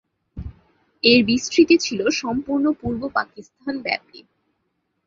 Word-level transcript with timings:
এর 1.03 1.19
বিস্তৃতি 1.25 1.75
ছিল 1.77 1.99
সম্পূর্ণ 2.13 2.65
পূর্ব 2.73 3.01
পাকিস্তান 3.15 3.73
ব্যাপী। 3.81 4.19